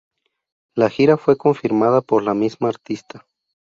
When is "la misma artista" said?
2.23-3.27